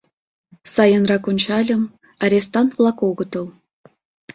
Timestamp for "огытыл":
3.09-3.45